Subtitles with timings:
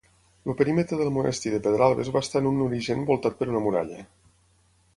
[0.51, 4.03] El perímetre del monestir de Pedralbes va estar en un origen voltat per una muralla.